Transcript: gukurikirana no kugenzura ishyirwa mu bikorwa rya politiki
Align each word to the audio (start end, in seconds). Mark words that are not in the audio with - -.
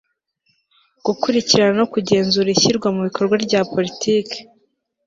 gukurikirana 1.05 1.73
no 1.79 1.85
kugenzura 1.93 2.47
ishyirwa 2.51 2.87
mu 2.95 3.01
bikorwa 3.07 3.35
rya 3.45 3.59
politiki 3.73 4.37